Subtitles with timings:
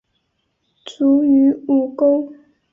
[0.83, 2.33] 卒于午沟。